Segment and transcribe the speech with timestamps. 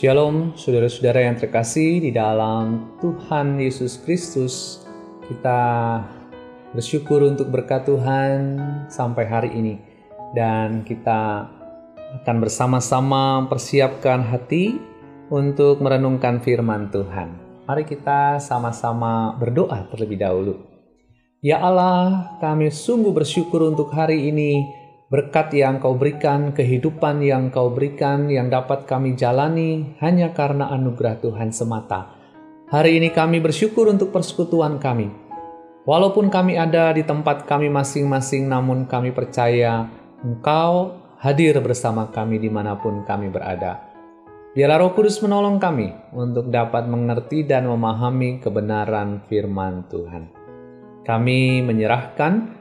[0.00, 4.80] Shalom, saudara-saudara yang terkasih di dalam Tuhan Yesus Kristus.
[5.28, 5.60] Kita
[6.72, 8.56] bersyukur untuk berkat Tuhan
[8.88, 9.76] sampai hari ini,
[10.32, 11.52] dan kita
[12.16, 14.80] akan bersama-sama mempersiapkan hati
[15.28, 17.36] untuk merenungkan firman Tuhan.
[17.68, 20.64] Mari kita sama-sama berdoa terlebih dahulu.
[21.44, 24.64] Ya Allah, kami sungguh bersyukur untuk hari ini
[25.10, 31.18] berkat yang kau berikan, kehidupan yang kau berikan, yang dapat kami jalani hanya karena anugerah
[31.18, 32.14] Tuhan semata.
[32.70, 35.10] Hari ini kami bersyukur untuk persekutuan kami.
[35.82, 39.90] Walaupun kami ada di tempat kami masing-masing, namun kami percaya
[40.22, 43.90] Engkau hadir bersama kami di mana pun kami berada.
[44.54, 50.30] Biarlah Roh Kudus menolong kami untuk dapat mengerti dan memahami kebenaran firman Tuhan.
[51.02, 52.59] Kami menyerahkan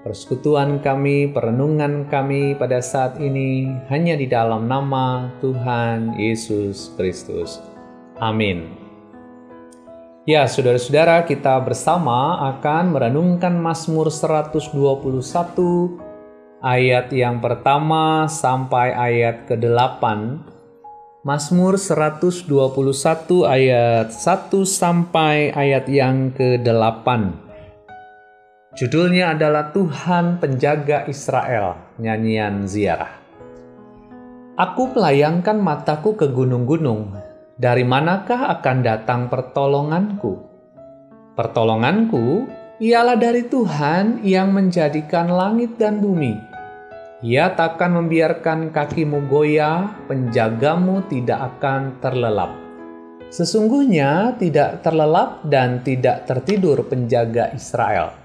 [0.00, 7.60] persekutuan kami, perenungan kami pada saat ini hanya di dalam nama Tuhan Yesus Kristus.
[8.20, 8.80] Amin.
[10.28, 14.76] Ya, saudara-saudara, kita bersama akan merenungkan Mazmur 121
[16.60, 20.04] ayat yang pertama sampai ayat ke-8.
[21.20, 22.48] Mazmur 121
[23.44, 27.49] ayat 1 sampai ayat yang ke-8.
[28.80, 33.12] Judulnya adalah Tuhan Penjaga Israel, nyanyian ziarah.
[34.56, 37.12] Aku melayangkan mataku ke gunung-gunung,
[37.60, 40.32] dari manakah akan datang pertolonganku?
[41.36, 42.48] Pertolonganku
[42.80, 46.40] ialah dari Tuhan yang menjadikan langit dan bumi.
[47.20, 52.56] Ia takkan membiarkan kakimu goyah, penjagamu tidak akan terlelap.
[53.28, 58.19] Sesungguhnya tidak terlelap dan tidak tertidur penjaga Israel.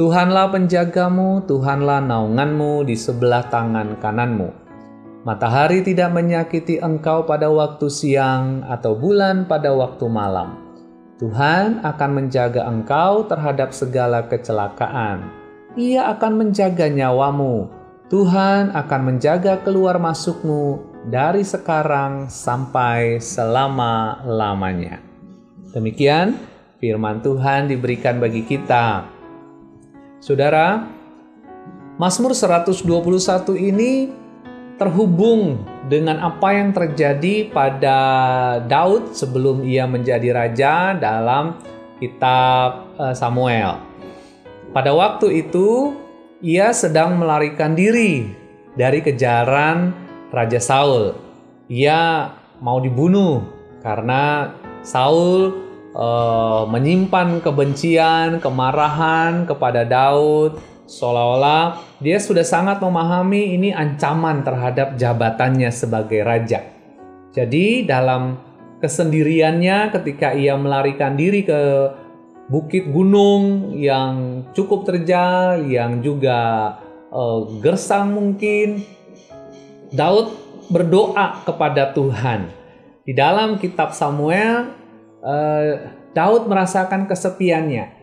[0.00, 4.48] Tuhanlah penjagamu, Tuhanlah naunganmu di sebelah tangan kananmu.
[5.28, 10.56] Matahari tidak menyakiti engkau pada waktu siang atau bulan pada waktu malam.
[11.20, 15.28] Tuhan akan menjaga engkau terhadap segala kecelakaan.
[15.76, 17.68] Ia akan menjaga nyawamu.
[18.08, 20.80] Tuhan akan menjaga keluar masukmu
[21.12, 24.96] dari sekarang sampai selama-lamanya.
[25.76, 26.40] Demikian
[26.80, 29.19] firman Tuhan diberikan bagi kita.
[30.20, 30.84] Saudara,
[31.96, 34.12] Mazmur 121 ini
[34.76, 37.98] terhubung dengan apa yang terjadi pada
[38.68, 41.56] Daud sebelum ia menjadi raja dalam
[41.96, 43.80] kitab eh, Samuel.
[44.76, 45.96] Pada waktu itu,
[46.44, 48.28] ia sedang melarikan diri
[48.76, 49.96] dari kejaran
[50.28, 51.16] Raja Saul.
[51.72, 52.28] Ia
[52.60, 53.40] mau dibunuh
[53.80, 54.52] karena
[54.84, 60.58] Saul uh, menyimpan kebencian, kemarahan kepada Daud,
[60.90, 66.66] seolah-olah dia sudah sangat memahami ini ancaman terhadap jabatannya sebagai raja.
[67.30, 68.42] Jadi dalam
[68.82, 71.60] kesendiriannya ketika ia melarikan diri ke
[72.50, 76.74] bukit gunung yang cukup terjal, yang juga
[77.14, 78.82] uh, gersang mungkin,
[79.94, 80.34] Daud
[80.66, 82.50] berdoa kepada Tuhan.
[83.06, 84.79] Di dalam kitab Samuel
[85.24, 88.00] uh, Daud merasakan kesepiannya.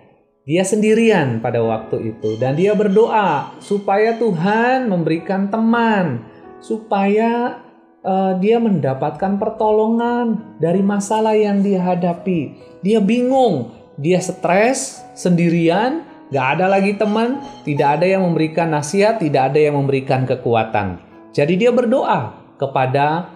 [0.47, 6.23] Dia sendirian pada waktu itu dan dia berdoa supaya Tuhan memberikan teman,
[6.63, 7.59] supaya
[7.99, 12.55] uh, dia mendapatkan pertolongan dari masalah yang dia hadapi.
[12.79, 19.51] Dia bingung, dia stres sendirian, gak ada lagi teman, tidak ada yang memberikan nasihat, tidak
[19.51, 21.03] ada yang memberikan kekuatan.
[21.35, 23.27] Jadi dia berdoa kepada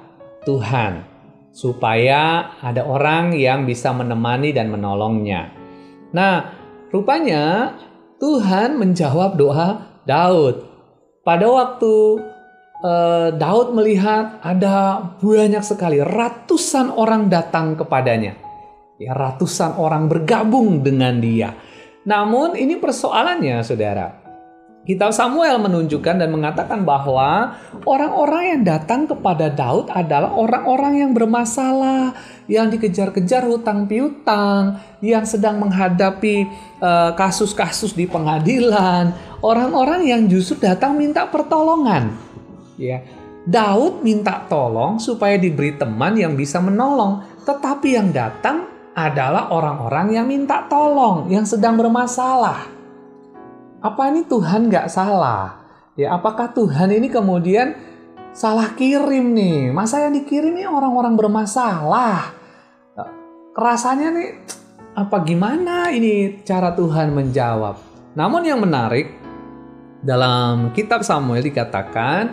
[0.48, 1.11] Tuhan
[1.52, 5.52] supaya ada orang yang bisa menemani dan menolongnya.
[6.16, 6.52] Nah,
[6.92, 7.76] rupanya
[8.20, 10.68] Tuhan menjawab doa Daud.
[11.22, 11.94] Pada waktu
[12.82, 18.36] uh, Daud melihat ada banyak sekali ratusan orang datang kepadanya.
[19.02, 21.58] Ya, ratusan orang bergabung dengan dia.
[22.06, 24.21] Namun ini persoalannya, Saudara.
[24.82, 27.54] Kitab Samuel menunjukkan dan mengatakan bahwa
[27.86, 32.18] orang-orang yang datang kepada Daud adalah orang-orang yang bermasalah,
[32.50, 36.50] yang dikejar-kejar hutang piutang, yang sedang menghadapi
[36.82, 39.14] eh, kasus-kasus uh, di pengadilan,
[39.46, 42.18] orang-orang yang justru datang minta pertolongan.
[42.82, 43.06] Ya,
[43.46, 48.66] Daud minta tolong supaya diberi teman yang bisa menolong, tetapi yang datang
[48.98, 52.81] adalah orang-orang yang minta tolong, yang sedang bermasalah
[53.82, 55.58] apa ini Tuhan nggak salah?
[55.98, 57.74] Ya, apakah Tuhan ini kemudian
[58.32, 59.74] salah kirim nih?
[59.74, 62.38] Masa yang dikirim ini orang-orang bermasalah?
[63.52, 64.30] Rasanya nih
[64.96, 67.76] apa gimana ini cara Tuhan menjawab?
[68.16, 69.12] Namun yang menarik
[70.06, 72.32] dalam kitab Samuel dikatakan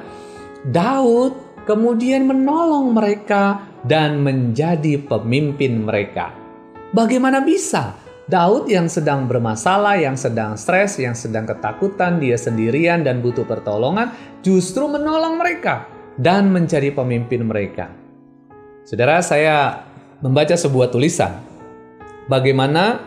[0.69, 6.31] Daud kemudian menolong mereka dan menjadi pemimpin mereka.
[6.95, 13.25] Bagaimana bisa Daud yang sedang bermasalah, yang sedang stres, yang sedang ketakutan, dia sendirian dan
[13.25, 14.13] butuh pertolongan,
[14.45, 15.89] justru menolong mereka
[16.21, 17.89] dan menjadi pemimpin mereka.
[18.85, 19.81] Saudara, saya
[20.21, 21.41] membaca sebuah tulisan.
[22.29, 23.01] Bagaimana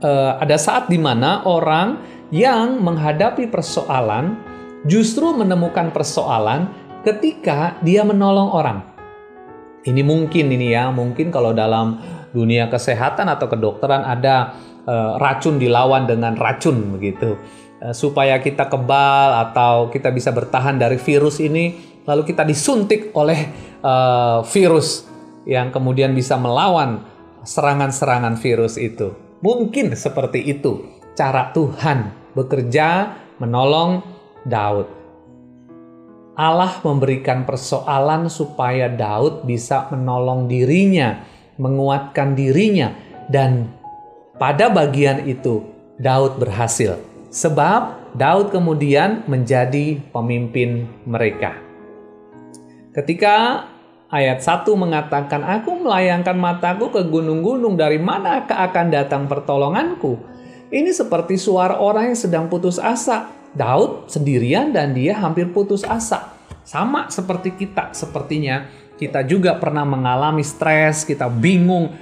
[0.00, 2.00] uh, ada saat di mana orang
[2.32, 4.40] yang menghadapi persoalan
[4.88, 6.72] justru menemukan persoalan
[7.04, 8.78] ketika dia menolong orang.
[9.84, 14.52] Ini mungkin ini ya, mungkin kalau dalam dunia kesehatan atau kedokteran ada
[14.84, 17.40] uh, racun dilawan dengan racun begitu.
[17.80, 23.48] Uh, supaya kita kebal atau kita bisa bertahan dari virus ini, lalu kita disuntik oleh
[23.80, 25.08] uh, virus
[25.48, 27.00] yang kemudian bisa melawan
[27.46, 29.14] serangan-serangan virus itu.
[29.40, 30.84] Mungkin seperti itu
[31.16, 34.04] cara Tuhan bekerja menolong
[34.44, 34.88] Daud.
[36.36, 41.24] Allah memberikan persoalan supaya Daud bisa menolong dirinya
[41.56, 42.92] menguatkan dirinya
[43.28, 43.72] dan
[44.36, 45.64] pada bagian itu
[45.96, 47.00] Daud berhasil
[47.32, 51.56] sebab Daud kemudian menjadi pemimpin mereka.
[52.96, 53.68] Ketika
[54.08, 60.16] ayat 1 mengatakan aku melayangkan mataku ke gunung-gunung dari manakah akan datang pertolonganku?
[60.72, 63.28] Ini seperti suara orang yang sedang putus asa.
[63.56, 66.32] Daud sendirian dan dia hampir putus asa.
[66.64, 71.92] Sama seperti kita sepertinya kita juga pernah mengalami stres, kita bingung.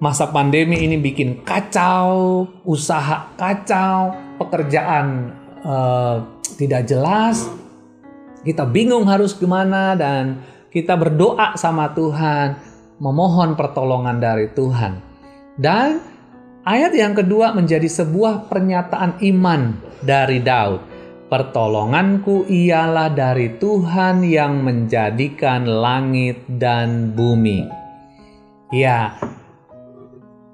[0.00, 6.24] Masa pandemi ini bikin kacau, usaha kacau, pekerjaan uh,
[6.56, 7.44] tidak jelas.
[8.40, 10.40] Kita bingung harus gimana dan
[10.72, 12.56] kita berdoa sama Tuhan,
[12.96, 15.04] memohon pertolongan dari Tuhan.
[15.60, 16.00] Dan
[16.64, 20.89] ayat yang kedua menjadi sebuah pernyataan iman dari Daud.
[21.30, 27.70] Pertolonganku ialah dari Tuhan yang menjadikan langit dan bumi.
[28.74, 29.14] Ya,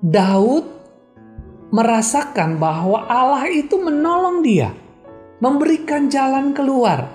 [0.05, 0.69] Daud
[1.73, 4.77] merasakan bahwa Allah itu menolong dia,
[5.41, 7.09] memberikan jalan keluar.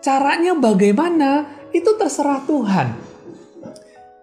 [0.00, 1.44] Caranya bagaimana?
[1.68, 2.96] Itu terserah Tuhan.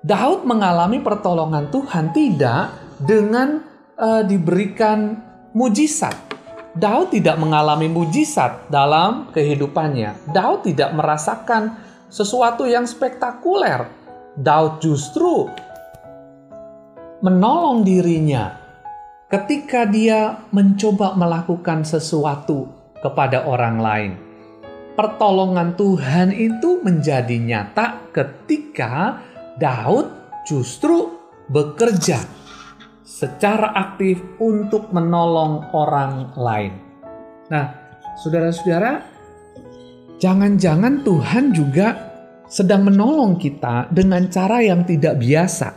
[0.02, 3.62] Daud mengalami pertolongan Tuhan tidak dengan
[4.02, 5.14] uh, diberikan
[5.54, 6.29] mujizat
[6.78, 10.30] Daud tidak mengalami mujizat dalam kehidupannya.
[10.30, 13.90] Daud tidak merasakan sesuatu yang spektakuler.
[14.38, 15.50] Daud justru
[17.26, 18.56] menolong dirinya
[19.28, 22.70] ketika dia mencoba melakukan sesuatu
[23.02, 24.12] kepada orang lain.
[24.94, 29.20] Pertolongan Tuhan itu menjadi nyata ketika
[29.58, 30.12] Daud
[30.46, 31.18] justru
[31.50, 32.39] bekerja
[33.10, 36.78] secara aktif untuk menolong orang lain.
[37.50, 37.74] Nah,
[38.22, 39.02] saudara-saudara,
[40.22, 41.88] jangan-jangan Tuhan juga
[42.46, 45.74] sedang menolong kita dengan cara yang tidak biasa.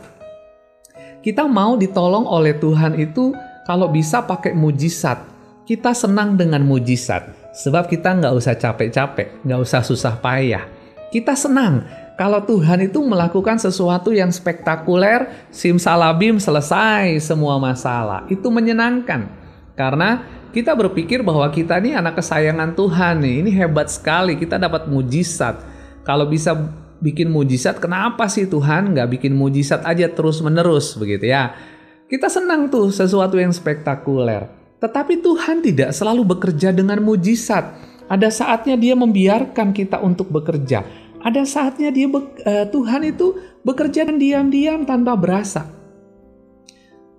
[1.25, 3.33] Kita mau ditolong oleh Tuhan itu
[3.65, 5.33] kalau bisa pakai mujizat.
[5.63, 10.67] Kita senang dengan mujizat, sebab kita nggak usah capek-capek, nggak usah susah payah.
[11.07, 18.29] Kita senang kalau Tuhan itu melakukan sesuatu yang spektakuler, simsalabim selesai semua masalah.
[18.29, 19.25] Itu menyenangkan.
[19.73, 20.21] Karena
[20.53, 23.35] kita berpikir bahwa kita ini anak kesayangan Tuhan nih.
[23.41, 25.65] Ini hebat sekali, kita dapat mujizat.
[26.05, 26.53] Kalau bisa
[27.01, 31.57] bikin mujizat, kenapa sih Tuhan nggak bikin mujizat aja terus-menerus begitu ya?
[32.05, 34.53] Kita senang tuh sesuatu yang spektakuler.
[34.77, 37.73] Tetapi Tuhan tidak selalu bekerja dengan mujizat.
[38.05, 44.19] Ada saatnya dia membiarkan kita untuk bekerja ada saatnya dia uh, Tuhan itu bekerja dan
[44.19, 45.71] diam-diam tanpa berasa.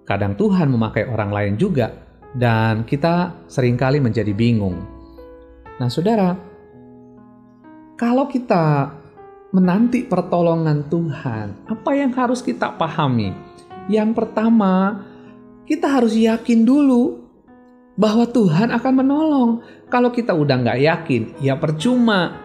[0.04, 1.88] Kadang Tuhan memakai orang lain juga
[2.37, 4.76] dan kita sering kali menjadi bingung.
[5.80, 6.37] Nah, Saudara,
[7.96, 8.92] kalau kita
[9.56, 13.32] menanti pertolongan Tuhan, apa yang harus kita pahami?
[13.88, 15.00] Yang pertama,
[15.64, 17.25] kita harus yakin dulu
[17.96, 19.50] bahwa Tuhan akan menolong.
[19.88, 22.43] Kalau kita udah nggak yakin, ya percuma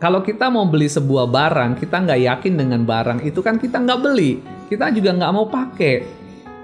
[0.00, 4.00] kalau kita mau beli sebuah barang, kita nggak yakin dengan barang itu kan kita nggak
[4.00, 4.40] beli.
[4.72, 5.94] Kita juga nggak mau pakai.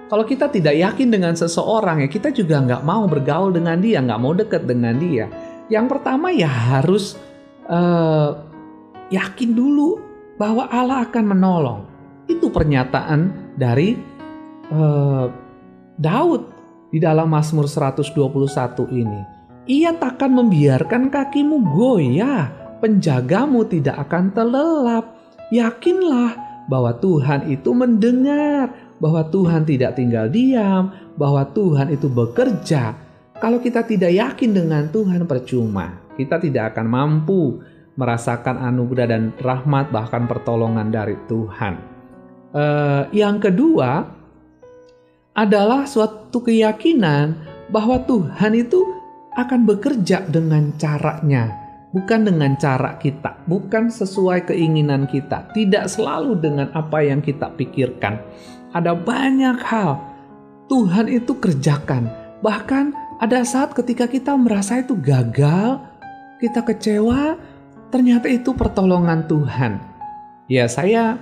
[0.09, 4.21] Kalau kita tidak yakin dengan seseorang ya kita juga nggak mau bergaul dengan dia, nggak
[4.25, 5.29] mau deket dengan dia.
[5.69, 7.21] Yang pertama ya harus
[7.69, 8.41] uh,
[9.13, 10.01] yakin dulu
[10.41, 11.81] bahwa Allah akan menolong.
[12.33, 14.01] Itu pernyataan dari
[14.73, 15.29] uh,
[16.01, 16.43] Daud
[16.89, 18.17] di dalam Mazmur 121
[18.97, 19.21] ini.
[19.69, 25.05] Ia takkan membiarkan kakimu goyah penjagamu tidak akan terlelap.
[25.55, 32.99] Yakinlah bahwa Tuhan itu mendengar, bahwa Tuhan tidak tinggal diam, bahwa Tuhan itu bekerja.
[33.37, 37.61] Kalau kita tidak yakin dengan Tuhan percuma, kita tidak akan mampu
[37.97, 41.75] merasakan anugerah dan rahmat bahkan pertolongan dari Tuhan.
[42.57, 44.09] Uh, yang kedua
[45.37, 47.37] adalah suatu keyakinan
[47.69, 48.81] bahwa Tuhan itu
[49.37, 51.66] akan bekerja dengan caranya,
[51.97, 58.21] bukan dengan cara kita, bukan sesuai keinginan kita, tidak selalu dengan apa yang kita pikirkan.
[58.77, 59.97] Ada banyak hal
[60.69, 62.13] Tuhan itu kerjakan,
[62.45, 65.81] bahkan ada saat ketika kita merasa itu gagal,
[66.37, 67.41] kita kecewa,
[67.89, 69.81] ternyata itu pertolongan Tuhan.
[70.53, 71.17] Ya, saya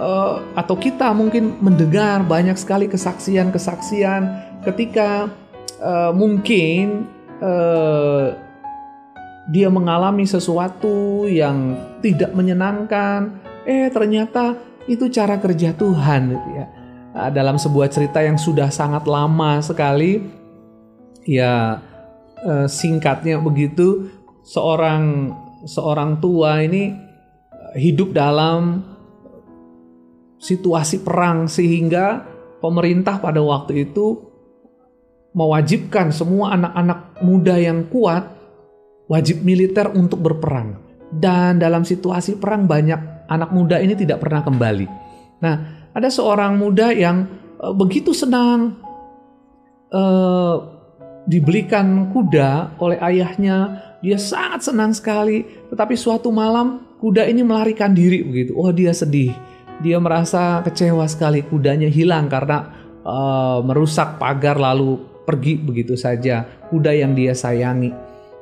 [0.00, 4.32] uh, atau kita mungkin mendengar banyak sekali kesaksian-kesaksian
[4.64, 5.28] ketika
[5.84, 7.04] uh, mungkin
[7.44, 8.45] uh,
[9.46, 14.58] dia mengalami sesuatu yang tidak menyenangkan, eh ternyata
[14.90, 16.66] itu cara kerja Tuhan gitu ya.
[17.32, 20.20] dalam sebuah cerita yang sudah sangat lama sekali,
[21.24, 21.80] ya
[22.68, 24.12] singkatnya begitu,
[24.44, 25.32] seorang
[25.64, 26.92] seorang tua ini
[27.72, 28.84] hidup dalam
[30.36, 32.20] situasi perang sehingga
[32.60, 34.20] pemerintah pada waktu itu
[35.32, 38.35] mewajibkan semua anak-anak muda yang kuat
[39.06, 40.82] wajib militer untuk berperang.
[41.06, 44.86] Dan dalam situasi perang banyak anak muda ini tidak pernah kembali.
[45.42, 45.54] Nah,
[45.94, 47.26] ada seorang muda yang
[47.62, 48.74] uh, begitu senang
[49.94, 50.56] uh,
[51.30, 53.82] dibelikan kuda oleh ayahnya.
[54.02, 55.46] Dia sangat senang sekali.
[55.70, 58.52] Tetapi suatu malam kuda ini melarikan diri begitu.
[58.58, 59.32] Oh, dia sedih
[59.80, 62.72] dia merasa kecewa sekali kudanya hilang karena
[63.04, 67.92] uh, merusak pagar lalu pergi begitu saja kuda yang dia sayangi.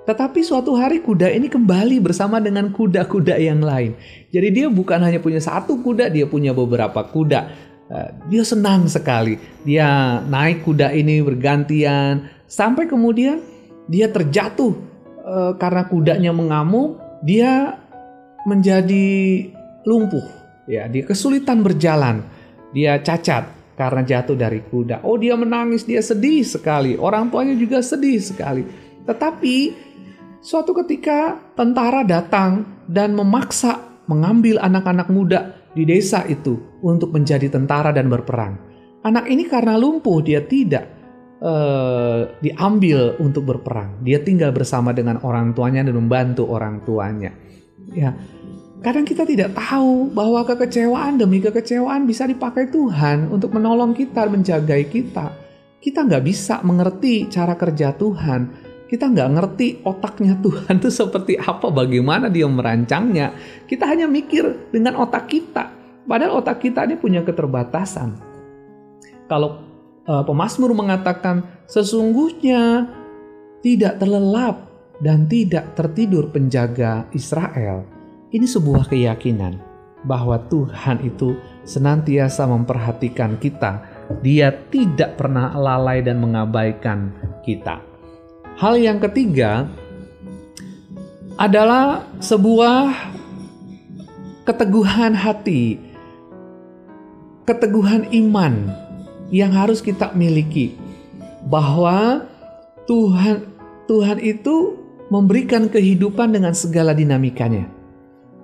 [0.04, 3.96] Tetapi suatu hari kuda ini kembali bersama dengan kuda-kuda yang lain.
[4.28, 7.40] Jadi dia bukan hanya punya satu kuda, dia punya beberapa kuda.
[7.88, 9.40] Uh, dia senang sekali.
[9.64, 13.40] Dia naik kuda ini bergantian sampai kemudian
[13.88, 14.76] dia terjatuh
[15.24, 17.00] uh, karena kudanya mengamuk.
[17.24, 17.80] Dia
[18.44, 19.48] menjadi
[19.88, 22.24] lumpuh Ya, dia kesulitan berjalan.
[22.72, 25.04] Dia cacat karena jatuh dari kuda.
[25.04, 26.96] Oh, dia menangis, dia sedih sekali.
[26.96, 28.64] Orang tuanya juga sedih sekali.
[29.04, 29.56] Tetapi
[30.44, 37.96] suatu ketika tentara datang dan memaksa mengambil anak-anak muda di desa itu untuk menjadi tentara
[37.96, 38.60] dan berperang.
[39.08, 40.84] Anak ini karena lumpuh dia tidak
[41.40, 44.04] uh, diambil untuk berperang.
[44.04, 47.32] Dia tinggal bersama dengan orang tuanya dan membantu orang tuanya.
[47.96, 48.12] Ya,
[48.84, 54.92] Kadang kita tidak tahu bahwa kekecewaan demi kekecewaan bisa dipakai Tuhan untuk menolong kita, menjagai
[54.92, 55.32] kita.
[55.80, 58.73] Kita nggak bisa mengerti cara kerja Tuhan.
[58.84, 63.32] Kita nggak ngerti otaknya Tuhan itu seperti apa, bagaimana dia merancangnya.
[63.64, 65.72] Kita hanya mikir dengan otak kita.
[66.04, 68.20] Padahal otak kita ini punya keterbatasan.
[69.24, 69.64] Kalau
[70.04, 72.92] uh, pemazmur mengatakan sesungguhnya
[73.64, 74.68] tidak terlelap
[75.00, 77.88] dan tidak tertidur penjaga Israel
[78.34, 79.62] ini sebuah keyakinan
[80.02, 83.80] bahwa Tuhan itu senantiasa memperhatikan kita.
[84.20, 87.14] Dia tidak pernah lalai dan mengabaikan
[87.46, 87.93] kita.
[88.54, 89.66] Hal yang ketiga
[91.34, 92.94] adalah sebuah
[94.46, 95.80] keteguhan hati,
[97.44, 98.70] keteguhan iman
[99.34, 100.78] yang harus kita miliki
[101.50, 102.24] bahwa
[102.86, 103.50] Tuhan
[103.90, 104.78] Tuhan itu
[105.10, 107.68] memberikan kehidupan dengan segala dinamikanya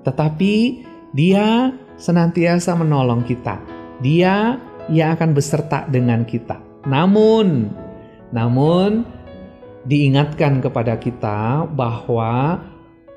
[0.04, 3.58] tetapi Dia senantiasa menolong kita.
[3.98, 6.62] Dia yang akan beserta dengan kita.
[6.86, 7.66] Namun,
[8.30, 9.02] namun
[9.88, 12.60] diingatkan kepada kita bahwa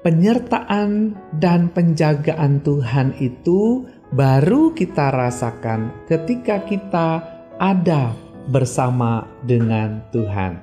[0.03, 7.23] penyertaan dan penjagaan Tuhan itu baru kita rasakan ketika kita
[7.57, 8.13] ada
[8.51, 10.59] bersama dengan Tuhan.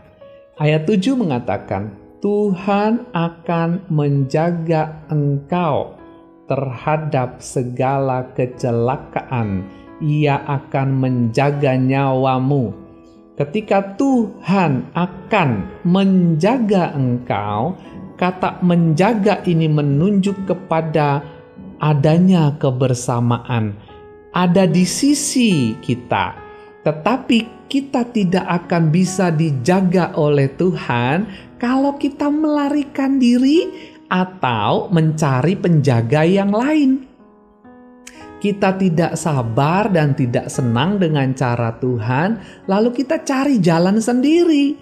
[0.61, 5.97] Ayat 7 mengatakan, Tuhan akan menjaga engkau
[6.45, 9.65] terhadap segala kecelakaan,
[10.05, 12.77] Ia akan menjaga nyawamu.
[13.41, 17.73] Ketika Tuhan akan menjaga engkau,
[18.21, 21.25] kata "menjaga" ini menunjuk kepada
[21.81, 23.81] adanya kebersamaan,
[24.37, 26.37] ada di sisi kita,
[26.85, 31.25] tetapi kita tidak akan bisa dijaga oleh Tuhan
[31.57, 33.73] kalau kita melarikan diri
[34.13, 37.10] atau mencari penjaga yang lain.
[38.41, 44.75] Kita tidak sabar dan tidak senang dengan cara Tuhan, lalu kita cari jalan sendiri.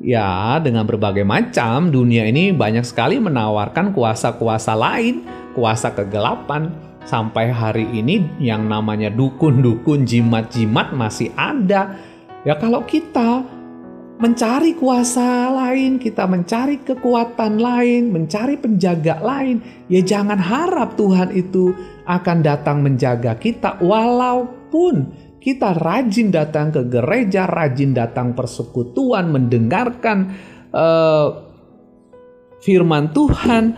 [0.00, 6.72] Ya, dengan berbagai macam dunia ini banyak sekali menawarkan kuasa-kuasa lain, kuasa kegelapan.
[7.04, 11.96] Sampai hari ini yang namanya dukun-dukun, jimat-jimat masih ada.
[12.44, 13.42] Ya kalau kita
[14.18, 21.70] mencari kuasa lain, kita mencari kekuatan lain, mencari penjaga lain, ya jangan harap Tuhan itu
[22.08, 30.34] akan datang menjaga kita walaupun kita rajin datang ke gereja, rajin datang persekutuan, mendengarkan
[30.74, 31.28] uh,
[32.64, 33.76] firman Tuhan.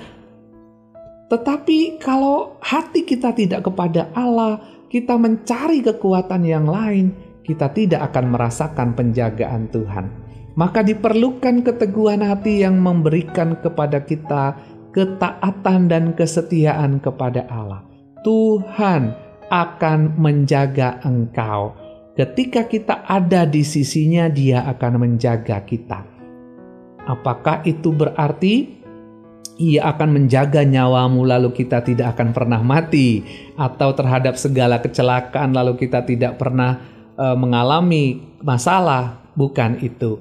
[1.31, 4.59] Tetapi kalau hati kita tidak kepada Allah,
[4.91, 7.15] kita mencari kekuatan yang lain,
[7.47, 10.07] kita tidak akan merasakan penjagaan Tuhan.
[10.59, 14.59] Maka diperlukan keteguhan hati yang memberikan kepada kita
[14.91, 17.90] ketaatan dan kesetiaan kepada Allah.
[18.21, 19.17] Tuhan
[19.49, 21.75] akan menjaga engkau.
[22.15, 26.05] Ketika kita ada di sisinya, Dia akan menjaga kita.
[27.09, 28.81] Apakah itu berarti
[29.61, 33.21] ia akan menjaga nyawamu lalu kita tidak akan pernah mati
[33.61, 36.81] atau terhadap segala kecelakaan lalu kita tidak pernah
[37.21, 40.17] uh, mengalami masalah bukan itu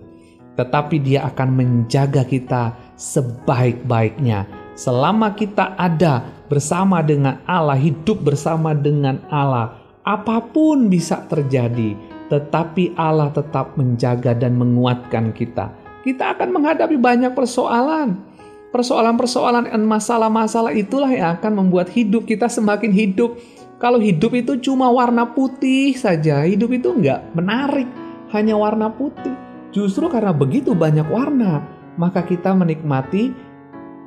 [0.59, 9.19] tetapi dia akan menjaga kita sebaik-baiknya selama kita ada bersama dengan Allah hidup bersama dengan
[9.27, 9.75] Allah
[10.07, 11.99] apa pun bisa terjadi
[12.31, 15.75] tetapi Allah tetap menjaga dan menguatkan kita
[16.07, 18.29] kita akan menghadapi banyak persoalan
[18.69, 23.33] Persoalan-persoalan dan masalah-masalah itulah yang akan membuat hidup kita semakin hidup.
[23.81, 27.89] Kalau hidup itu cuma warna putih saja, hidup itu enggak menarik,
[28.29, 29.33] hanya warna putih.
[29.73, 31.65] Justru karena begitu banyak warna,
[31.97, 33.33] maka kita menikmati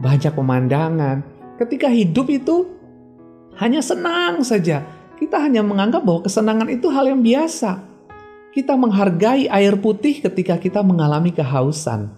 [0.03, 1.23] banyak pemandangan.
[1.63, 2.67] Ketika hidup itu
[3.63, 4.83] hanya senang saja,
[5.23, 7.79] kita hanya menganggap bahwa kesenangan itu hal yang biasa.
[8.51, 12.11] Kita menghargai air putih ketika kita mengalami kehausan.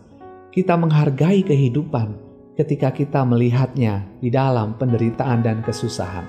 [0.48, 2.16] Kita menghargai kehidupan
[2.56, 6.24] ketika kita melihatnya di dalam penderitaan dan kesusahan.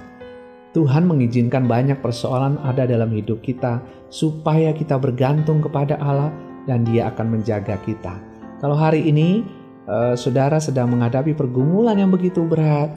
[0.76, 3.80] Tuhan mengizinkan banyak persoalan ada dalam hidup kita
[4.12, 6.36] supaya kita bergantung kepada Allah
[6.68, 8.20] dan Dia akan menjaga kita.
[8.60, 9.46] Kalau hari ini
[9.90, 12.94] uh, saudara sedang menghadapi pergumulan yang begitu berat,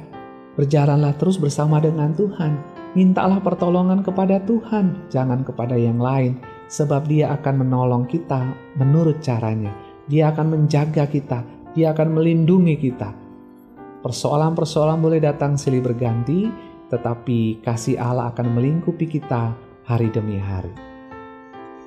[0.59, 2.59] berjalanlah terus bersama dengan Tuhan.
[2.97, 6.41] Mintalah pertolongan kepada Tuhan, jangan kepada yang lain,
[6.73, 9.71] sebab Dia akan menolong kita menurut caranya.
[10.09, 11.45] Dia akan menjaga kita,
[11.77, 13.13] dia akan melindungi kita.
[14.01, 16.49] Persoalan-persoalan boleh datang silih berganti,
[16.89, 19.53] tetapi kasih Allah akan melingkupi kita
[19.85, 20.88] hari demi hari.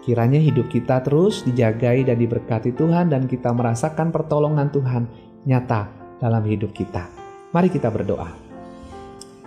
[0.02, 5.06] Kiranya hidup kita terus dijagai dan diberkati Tuhan dan kita merasakan pertolongan Tuhan
[5.46, 7.06] nyata dalam hidup kita.
[7.54, 8.34] Mari kita berdoa.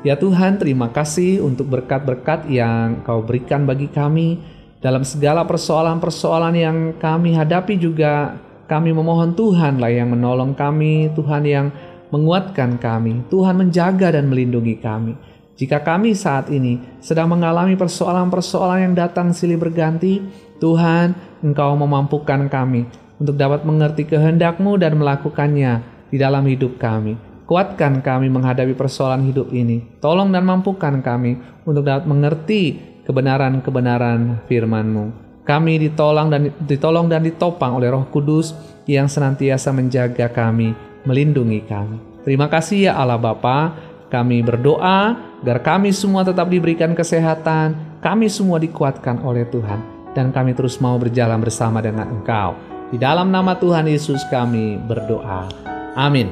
[0.06, 4.38] Ya Tuhan, terima kasih untuk berkat-berkat yang Kau berikan bagi kami
[4.78, 8.36] dalam segala persoalan-persoalan yang kami hadapi juga
[8.68, 11.66] kami memohon Tuhan lah yang menolong kami, Tuhan yang
[12.12, 15.33] menguatkan kami, Tuhan menjaga dan melindungi kami.
[15.54, 20.18] Jika kami saat ini sedang mengalami persoalan-persoalan yang datang silih berganti,
[20.58, 21.14] Tuhan,
[21.46, 22.90] Engkau memampukan kami
[23.22, 25.72] untuk dapat mengerti kehendak-Mu dan melakukannya
[26.10, 27.14] di dalam hidup kami.
[27.44, 30.00] Kuatkan kami menghadapi persoalan hidup ini.
[30.00, 35.04] Tolong dan mampukan kami untuk dapat mengerti kebenaran-kebenaran firman-Mu.
[35.44, 38.56] Kami ditolong dan ditolong dan ditopang oleh Roh Kudus
[38.88, 40.72] yang senantiasa menjaga kami,
[41.04, 42.00] melindungi kami.
[42.24, 43.83] Terima kasih ya Allah Bapa.
[44.12, 49.80] Kami berdoa agar kami semua tetap diberikan kesehatan, kami semua dikuatkan oleh Tuhan,
[50.12, 52.56] dan kami terus mau berjalan bersama dengan Engkau.
[52.92, 55.48] Di dalam nama Tuhan Yesus kami berdoa.
[55.98, 56.30] Amin.